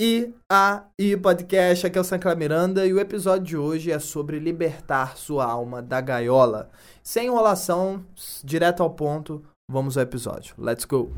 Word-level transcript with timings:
E 0.00 0.32
aí, 0.48 1.16
podcast, 1.16 1.84
aqui 1.84 1.98
é 1.98 2.00
o 2.00 2.04
Sancla 2.04 2.36
Miranda 2.36 2.86
e 2.86 2.94
o 2.94 3.00
episódio 3.00 3.44
de 3.44 3.56
hoje 3.56 3.90
é 3.90 3.98
sobre 3.98 4.38
libertar 4.38 5.16
sua 5.16 5.44
alma 5.44 5.82
da 5.82 6.00
gaiola. 6.00 6.70
Sem 7.02 7.26
enrolação, 7.26 8.06
direto 8.44 8.80
ao 8.80 8.90
ponto, 8.90 9.42
vamos 9.68 9.98
ao 9.98 10.04
episódio. 10.04 10.54
Let's 10.56 10.84
go! 10.84 11.10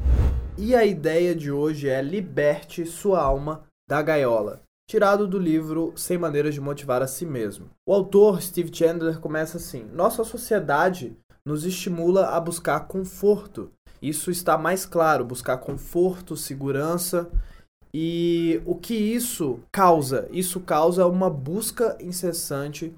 E 0.56 0.74
a 0.74 0.82
ideia 0.82 1.34
de 1.34 1.52
hoje 1.52 1.90
é 1.90 2.00
liberte 2.00 2.86
sua 2.86 3.20
alma 3.20 3.64
da 3.86 4.00
gaiola, 4.00 4.62
tirado 4.88 5.28
do 5.28 5.38
livro 5.38 5.92
Sem 5.94 6.16
Maneiras 6.16 6.54
de 6.54 6.60
Motivar 6.62 7.02
a 7.02 7.06
Si 7.06 7.26
Mesmo. 7.26 7.68
O 7.86 7.92
autor, 7.92 8.40
Steve 8.40 8.74
Chandler, 8.74 9.20
começa 9.20 9.58
assim: 9.58 9.84
Nossa 9.92 10.24
sociedade 10.24 11.14
nos 11.44 11.66
estimula 11.66 12.28
a 12.28 12.40
buscar 12.40 12.80
conforto. 12.88 13.70
Isso 14.00 14.30
está 14.30 14.56
mais 14.56 14.86
claro, 14.86 15.22
buscar 15.22 15.58
conforto, 15.58 16.34
segurança 16.34 17.30
e 17.92 18.62
o 18.64 18.74
que 18.74 18.94
isso 18.94 19.60
causa? 19.72 20.28
Isso 20.30 20.60
causa 20.60 21.06
uma 21.06 21.28
busca 21.28 21.96
incessante 22.00 22.94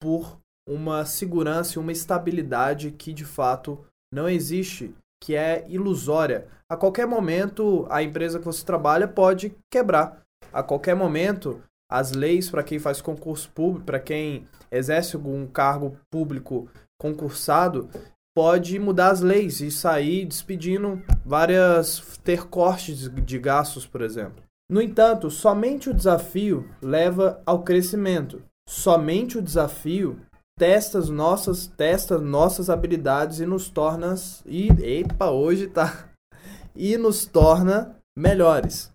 por 0.00 0.38
uma 0.68 1.04
segurança 1.04 1.74
e 1.74 1.78
uma 1.78 1.92
estabilidade 1.92 2.90
que 2.90 3.12
de 3.12 3.24
fato 3.24 3.84
não 4.12 4.28
existe, 4.28 4.94
que 5.22 5.34
é 5.34 5.64
ilusória. 5.68 6.46
A 6.68 6.76
qualquer 6.76 7.06
momento, 7.06 7.86
a 7.90 8.02
empresa 8.02 8.38
que 8.38 8.44
você 8.44 8.64
trabalha 8.64 9.06
pode 9.06 9.54
quebrar. 9.70 10.22
A 10.52 10.62
qualquer 10.62 10.94
momento, 10.94 11.62
as 11.90 12.12
leis 12.12 12.50
para 12.50 12.62
quem 12.62 12.78
faz 12.78 13.00
concurso 13.00 13.50
público, 13.50 13.86
para 13.86 14.00
quem 14.00 14.46
exerce 14.70 15.16
algum 15.16 15.46
cargo 15.46 15.96
público 16.10 16.68
concursado, 16.98 17.88
pode 18.36 18.78
mudar 18.78 19.12
as 19.12 19.22
leis 19.22 19.62
e 19.62 19.70
sair 19.70 20.26
despedindo 20.26 21.02
várias 21.24 22.18
ter 22.22 22.46
cortes 22.46 23.08
de 23.10 23.38
gastos, 23.38 23.86
por 23.86 24.02
exemplo. 24.02 24.44
No 24.70 24.82
entanto, 24.82 25.30
somente 25.30 25.88
o 25.88 25.94
desafio 25.94 26.68
leva 26.82 27.40
ao 27.46 27.62
crescimento. 27.62 28.42
Somente 28.68 29.38
o 29.38 29.42
desafio 29.42 30.20
testa 30.58 30.98
as 30.98 31.08
nossas, 31.08 31.66
testa 31.66 32.18
nossas 32.18 32.68
habilidades 32.68 33.40
e 33.40 33.46
nos 33.46 33.70
torna 33.70 34.14
e 34.44 34.68
epa, 34.82 35.30
hoje 35.30 35.68
tá 35.68 36.10
e 36.76 36.98
nos 36.98 37.24
torna 37.24 37.96
melhores. 38.14 38.92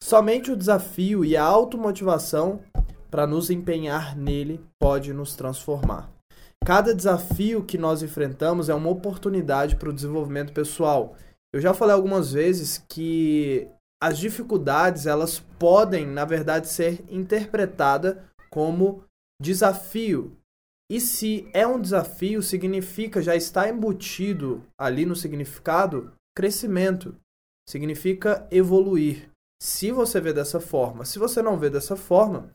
Somente 0.00 0.52
o 0.52 0.56
desafio 0.56 1.24
e 1.24 1.36
a 1.36 1.42
automotivação 1.42 2.60
para 3.10 3.26
nos 3.26 3.50
empenhar 3.50 4.16
nele 4.16 4.60
pode 4.78 5.12
nos 5.12 5.34
transformar. 5.34 6.15
Cada 6.66 6.92
desafio 6.92 7.64
que 7.64 7.78
nós 7.78 8.02
enfrentamos 8.02 8.68
é 8.68 8.74
uma 8.74 8.90
oportunidade 8.90 9.76
para 9.76 9.88
o 9.88 9.92
desenvolvimento 9.92 10.52
pessoal. 10.52 11.14
Eu 11.54 11.60
já 11.60 11.72
falei 11.72 11.94
algumas 11.94 12.32
vezes 12.32 12.84
que 12.88 13.68
as 14.02 14.18
dificuldades 14.18 15.06
elas 15.06 15.38
podem, 15.60 16.04
na 16.04 16.24
verdade, 16.24 16.68
ser 16.68 17.04
interpretadas 17.08 18.16
como 18.50 19.04
desafio. 19.40 20.36
E 20.90 21.00
se 21.00 21.48
é 21.54 21.64
um 21.64 21.80
desafio, 21.80 22.42
significa 22.42 23.22
já 23.22 23.36
está 23.36 23.68
embutido 23.68 24.64
ali 24.76 25.06
no 25.06 25.14
significado 25.14 26.12
crescimento. 26.36 27.14
Significa 27.68 28.44
evoluir. 28.50 29.30
Se 29.62 29.92
você 29.92 30.20
vê 30.20 30.32
dessa 30.32 30.58
forma, 30.58 31.04
se 31.04 31.20
você 31.20 31.40
não 31.40 31.56
vê 31.56 31.70
dessa 31.70 31.94
forma, 31.94 32.52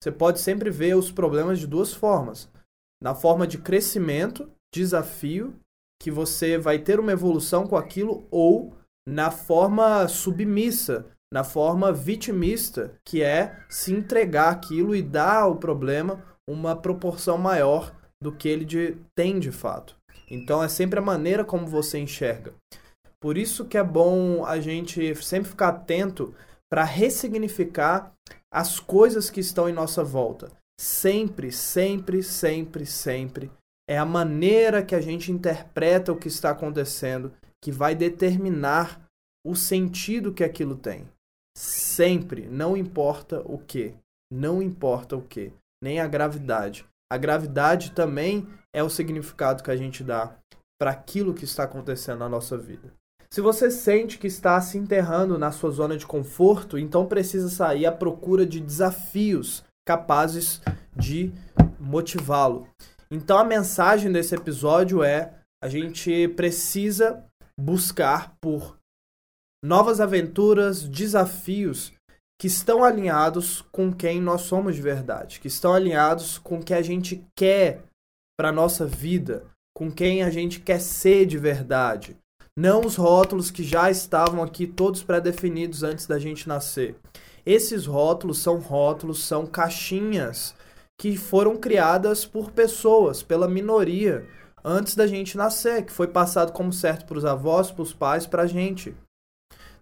você 0.00 0.10
pode 0.10 0.40
sempre 0.40 0.68
ver 0.68 0.96
os 0.96 1.12
problemas 1.12 1.60
de 1.60 1.66
duas 1.68 1.94
formas 1.94 2.50
na 3.02 3.16
forma 3.16 3.48
de 3.48 3.58
crescimento, 3.58 4.48
desafio, 4.72 5.54
que 6.00 6.08
você 6.08 6.56
vai 6.56 6.78
ter 6.78 7.00
uma 7.00 7.10
evolução 7.10 7.66
com 7.66 7.76
aquilo, 7.76 8.26
ou 8.30 8.74
na 9.06 9.32
forma 9.32 10.06
submissa, 10.06 11.06
na 11.32 11.42
forma 11.42 11.92
vitimista, 11.92 12.94
que 13.04 13.20
é 13.20 13.60
se 13.68 13.92
entregar 13.92 14.50
aquilo 14.50 14.94
e 14.94 15.02
dar 15.02 15.42
ao 15.42 15.56
problema 15.56 16.22
uma 16.48 16.76
proporção 16.76 17.36
maior 17.36 17.92
do 18.22 18.30
que 18.30 18.48
ele 18.48 18.64
de, 18.64 18.96
tem 19.16 19.40
de 19.40 19.50
fato. 19.50 19.96
Então 20.30 20.62
é 20.62 20.68
sempre 20.68 21.00
a 21.00 21.02
maneira 21.02 21.44
como 21.44 21.66
você 21.66 21.98
enxerga. 21.98 22.54
Por 23.20 23.36
isso 23.36 23.64
que 23.64 23.76
é 23.76 23.82
bom 23.82 24.44
a 24.44 24.60
gente 24.60 25.14
sempre 25.16 25.50
ficar 25.50 25.68
atento 25.68 26.34
para 26.70 26.84
ressignificar 26.84 28.12
as 28.52 28.78
coisas 28.78 29.28
que 29.28 29.40
estão 29.40 29.68
em 29.68 29.72
nossa 29.72 30.04
volta 30.04 30.50
sempre, 30.82 31.52
sempre, 31.52 32.24
sempre, 32.24 32.84
sempre 32.84 33.52
é 33.88 33.96
a 33.96 34.04
maneira 34.04 34.84
que 34.84 34.96
a 34.96 35.00
gente 35.00 35.30
interpreta 35.30 36.12
o 36.12 36.16
que 36.16 36.26
está 36.26 36.50
acontecendo 36.50 37.32
que 37.62 37.70
vai 37.70 37.94
determinar 37.94 39.00
o 39.46 39.54
sentido 39.54 40.32
que 40.32 40.42
aquilo 40.42 40.74
tem. 40.74 41.08
Sempre, 41.56 42.48
não 42.48 42.76
importa 42.76 43.42
o 43.44 43.58
que, 43.58 43.94
não 44.32 44.60
importa 44.60 45.16
o 45.16 45.22
que, 45.22 45.52
nem 45.80 46.00
a 46.00 46.08
gravidade. 46.08 46.84
A 47.12 47.16
gravidade 47.16 47.92
também 47.92 48.48
é 48.74 48.82
o 48.82 48.90
significado 48.90 49.62
que 49.62 49.70
a 49.70 49.76
gente 49.76 50.02
dá 50.02 50.36
para 50.80 50.90
aquilo 50.90 51.32
que 51.32 51.44
está 51.44 51.62
acontecendo 51.62 52.18
na 52.18 52.28
nossa 52.28 52.58
vida. 52.58 52.92
Se 53.30 53.40
você 53.40 53.70
sente 53.70 54.18
que 54.18 54.26
está 54.26 54.60
se 54.60 54.78
enterrando 54.78 55.38
na 55.38 55.52
sua 55.52 55.70
zona 55.70 55.96
de 55.96 56.06
conforto, 56.06 56.76
então 56.76 57.06
precisa 57.06 57.48
sair 57.48 57.86
à 57.86 57.92
procura 57.92 58.44
de 58.44 58.58
desafios 58.58 59.64
capazes 59.86 60.60
de 60.96 61.32
motivá-lo. 61.78 62.68
Então 63.10 63.38
a 63.38 63.44
mensagem 63.44 64.10
desse 64.10 64.34
episódio 64.34 65.02
é: 65.02 65.34
a 65.62 65.68
gente 65.68 66.28
precisa 66.28 67.24
buscar 67.58 68.34
por 68.40 68.78
novas 69.64 70.00
aventuras, 70.00 70.82
desafios 70.82 71.92
que 72.40 72.48
estão 72.48 72.82
alinhados 72.82 73.62
com 73.70 73.92
quem 73.92 74.20
nós 74.20 74.40
somos 74.42 74.74
de 74.74 74.82
verdade, 74.82 75.38
que 75.38 75.46
estão 75.46 75.72
alinhados 75.72 76.38
com 76.38 76.58
o 76.58 76.64
que 76.64 76.74
a 76.74 76.82
gente 76.82 77.24
quer 77.36 77.84
para 78.36 78.50
nossa 78.50 78.84
vida, 78.84 79.46
com 79.76 79.92
quem 79.92 80.24
a 80.24 80.30
gente 80.30 80.58
quer 80.58 80.80
ser 80.80 81.24
de 81.26 81.38
verdade. 81.38 82.16
Não 82.58 82.80
os 82.80 82.96
rótulos 82.96 83.50
que 83.50 83.62
já 83.62 83.90
estavam 83.90 84.42
aqui 84.42 84.66
todos 84.66 85.02
pré-definidos 85.02 85.82
antes 85.82 86.06
da 86.06 86.18
gente 86.18 86.48
nascer. 86.48 86.96
Esses 87.44 87.86
rótulos 87.86 88.38
são 88.38 88.58
rótulos, 88.58 89.24
são 89.24 89.46
caixinhas 89.46 90.54
que 90.98 91.16
foram 91.16 91.56
criadas 91.56 92.24
por 92.24 92.52
pessoas, 92.52 93.22
pela 93.22 93.48
minoria, 93.48 94.26
antes 94.64 94.94
da 94.94 95.06
gente 95.06 95.36
nascer, 95.36 95.84
que 95.84 95.92
foi 95.92 96.06
passado 96.06 96.52
como 96.52 96.72
certo 96.72 97.04
para 97.06 97.18
os 97.18 97.24
avós, 97.24 97.70
para 97.70 97.82
os 97.82 97.92
pais, 97.92 98.26
para 98.26 98.42
a 98.42 98.46
gente. 98.46 98.94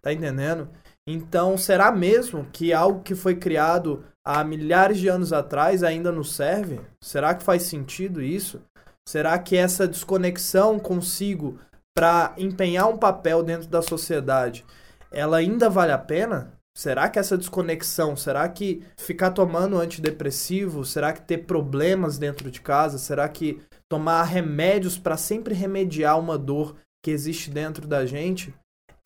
Tá 0.01 0.13
entendendo? 0.13 0.69
Então, 1.07 1.59
será 1.59 1.93
mesmo 1.93 2.47
que 2.53 2.73
algo 2.73 3.03
que 3.03 3.15
foi 3.15 3.37
criado 3.37 4.05
há 4.25 4.43
milhares 4.43 4.99
de 4.99 5.09
anos 5.09 5.33
atrás 5.33 5.83
ainda 5.83 6.11
nos 6.11 6.35
serve? 6.35 6.81
Será 7.03 7.35
que 7.35 7.43
faz 7.43 7.65
sentido 7.65 8.23
isso? 8.23 8.63
Será 9.07 9.39
que 9.39 9.57
essa 9.57 9.89
desconexão 9.89 10.79
consigo 10.79 11.59
para 11.95 12.33
empenhar 12.39 12.89
um 12.89 12.97
papel 12.97 13.43
dentro 13.43 13.69
da 13.69 13.83
sociedade, 13.83 14.65
ela 15.11 15.39
ainda 15.39 15.69
vale 15.69 15.93
a 15.93 15.99
pena? 15.99 16.60
Será 16.77 17.09
que 17.09 17.19
essa 17.19 17.37
desconexão, 17.37 18.17
será 18.17 18.49
que 18.49 18.83
ficar 18.97 19.33
tomando 19.33 19.79
antidepressivo, 19.79 20.85
será 20.85 21.13
que 21.13 21.23
ter 21.23 21.39
problemas 21.39 22.17
dentro 22.17 22.51
de 22.51 22.61
casa, 22.61 22.97
será 22.97 23.29
que 23.29 23.61
tomar 23.89 24.23
remédios 24.23 24.97
para 24.97 25.17
sempre 25.17 25.53
remediar 25.53 26.19
uma 26.19 26.39
dor 26.39 26.77
que 27.05 27.11
existe 27.11 27.51
dentro 27.51 27.87
da 27.89 28.07
gente 28.07 28.55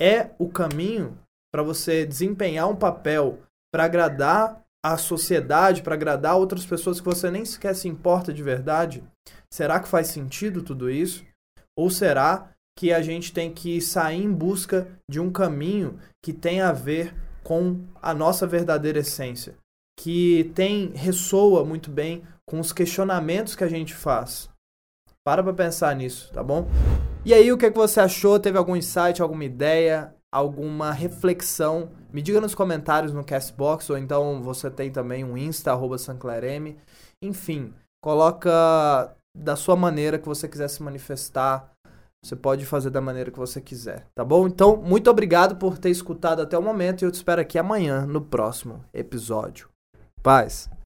é 0.01 0.31
o 0.39 0.49
caminho 0.49 1.19
para 1.53 1.63
você 1.63 2.05
desempenhar 2.05 2.69
um 2.69 2.77
papel 2.77 3.39
para 3.73 3.85
agradar 3.85 4.63
a 4.85 4.99
sociedade, 4.99 5.83
para 5.83 5.95
agradar 5.95 6.37
outras 6.37 6.67
pessoas 6.67 7.01
que 7.01 7.07
você 7.07 7.31
nem 7.31 7.45
sequer 7.45 7.75
se 7.75 7.89
importa 7.89 8.33
de 8.33 8.43
verdade? 8.43 9.03
Será 9.51 9.81
que 9.81 9.89
faz 9.89 10.09
sentido 10.09 10.63
tudo 10.63 10.91
isso? 10.91 11.25
Ou 11.77 11.89
será 11.91 12.51
que 12.77 12.93
a 12.93 13.01
gente 13.01 13.33
tem 13.33 13.53
que 13.53 13.81
sair 13.81 14.23
em 14.23 14.33
busca 14.33 14.89
de 15.09 15.21
um 15.21 15.31
caminho 15.31 15.99
que 16.23 16.33
tem 16.33 16.61
a 16.61 16.73
ver 16.73 17.15
com 17.45 17.85
a 18.03 18.15
nossa 18.15 18.47
verdadeira 18.47 18.99
essência, 18.99 19.55
que 20.01 20.51
tem 20.55 20.91
ressoa 20.95 21.65
muito 21.65 21.91
bem 21.91 22.25
com 22.49 22.59
os 22.59 22.73
questionamentos 22.73 23.55
que 23.55 23.63
a 23.63 23.69
gente 23.69 23.95
faz. 23.95 24.49
Para 25.23 25.43
para 25.43 25.55
pensar 25.55 25.95
nisso, 25.95 26.33
tá 26.33 26.43
bom? 26.43 26.67
E 27.25 27.33
aí, 27.33 27.51
o 27.53 27.57
que, 27.57 27.67
é 27.67 27.71
que 27.71 27.77
você 27.77 28.01
achou? 28.01 28.39
Teve 28.39 28.59
algum 28.59 28.77
insight, 28.77 29.23
alguma 29.23 29.45
ideia, 29.45 30.15
alguma 30.33 30.91
reflexão? 30.91 31.91
Me 32.13 32.21
diga 32.21 32.41
nos 32.41 32.55
comentários 32.55 33.13
no 33.13 33.25
Castbox, 33.25 33.89
ou 33.89 33.97
então 33.97 34.43
você 34.43 34.71
tem 34.71 34.91
também 34.91 35.25
um 35.25 35.37
Insta, 35.37 35.73
arroba. 35.73 35.97
Enfim, 37.23 37.73
coloca 38.03 39.17
da 39.37 39.57
sua 39.57 39.77
maneira 39.77 40.19
que 40.19 40.29
você 40.29 40.47
quiser 40.47 40.69
se 40.69 40.83
manifestar, 40.83 41.74
você 42.25 42.35
pode 42.35 42.65
fazer 42.65 42.91
da 42.91 43.01
maneira 43.01 43.31
que 43.31 43.39
você 43.39 43.61
quiser, 43.61 44.07
tá 44.15 44.25
bom? 44.25 44.47
Então, 44.47 44.77
muito 44.77 45.11
obrigado 45.11 45.57
por 45.57 45.79
ter 45.79 45.91
escutado 45.91 46.41
até 46.41 46.57
o 46.57 46.63
momento 46.63 47.03
e 47.03 47.05
eu 47.05 47.11
te 47.11 47.17
espero 47.17 47.41
aqui 47.41 47.59
amanhã 47.59 48.07
no 48.07 48.21
próximo 48.21 48.85
episódio. 48.93 49.69
Paz! 50.23 50.75